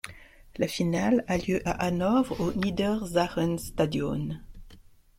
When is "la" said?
0.57-0.67